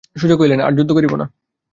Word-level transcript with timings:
সুজা 0.15 0.35
কহিলেন, 0.35 0.59
আর 0.59 0.71
যুদ্ধ 0.71 0.91
করিব 0.91 1.13
না। 1.15 1.25